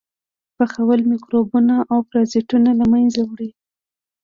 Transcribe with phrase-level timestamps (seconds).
[0.57, 3.49] پخول میکروبونه او پرازیټونه له منځه وړي.